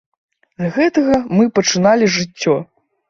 [0.63, 2.57] З гэтага мы пачыналі жыццё.